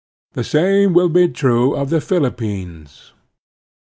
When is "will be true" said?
0.93-1.75